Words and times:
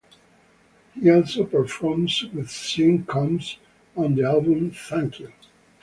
He 0.99 1.11
also 1.11 1.43
performs 1.45 2.23
with 2.33 2.49
Sean 2.49 3.05
Combs 3.05 3.59
on 3.95 4.15
the 4.15 4.23
album 4.23 4.71
"Thank 4.71 5.19
You". 5.19 5.31